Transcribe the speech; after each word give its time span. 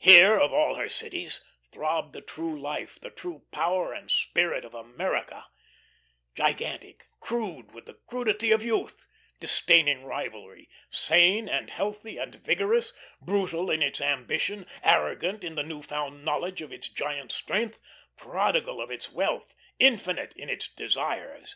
Here, 0.00 0.36
of 0.36 0.52
all 0.52 0.74
her 0.74 0.88
cities, 0.88 1.40
throbbed 1.70 2.12
the 2.12 2.20
true 2.20 2.60
life 2.60 2.98
the 3.00 3.10
true 3.10 3.46
power 3.52 3.92
and 3.92 4.10
spirit 4.10 4.64
of 4.64 4.74
America; 4.74 5.46
gigantic, 6.34 7.06
crude 7.20 7.70
with 7.72 7.86
the 7.86 7.94
crudity 7.94 8.50
of 8.50 8.64
youth, 8.64 9.06
disdaining 9.38 10.02
rivalry; 10.02 10.68
sane 10.90 11.48
and 11.48 11.70
healthy 11.70 12.16
and 12.18 12.34
vigorous; 12.44 12.92
brutal 13.22 13.70
in 13.70 13.80
its 13.80 14.00
ambition, 14.00 14.66
arrogant 14.82 15.44
in 15.44 15.54
the 15.54 15.62
new 15.62 15.80
found 15.80 16.24
knowledge 16.24 16.60
of 16.60 16.72
its 16.72 16.88
giant 16.88 17.30
strength, 17.30 17.78
prodigal 18.16 18.80
of 18.82 18.90
its 18.90 19.12
wealth, 19.12 19.54
infinite 19.78 20.32
in 20.34 20.48
its 20.48 20.66
desires. 20.66 21.54